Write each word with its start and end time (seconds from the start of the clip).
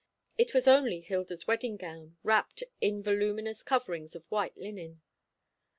It 0.35 0.55
was 0.55 0.67
only 0.67 0.99
Hilda's 1.01 1.45
wedding 1.45 1.77
gown, 1.77 2.17
wrapped 2.23 2.63
in 2.81 3.03
voluminous 3.03 3.61
coverings 3.61 4.15
of 4.15 4.25
white 4.31 4.57
linen. 4.57 5.03